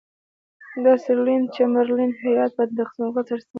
د 0.83 0.85
سر 1.03 1.17
لیوین 1.25 1.43
چمبرلین 1.55 2.11
هیات 2.21 2.51
به 2.57 2.63
د 2.67 2.71
تقسیم 2.79 3.01
اوقات 3.05 3.25
سره 3.29 3.39
سم. 3.43 3.49